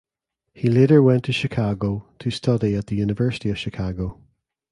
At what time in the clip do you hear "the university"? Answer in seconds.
2.87-3.51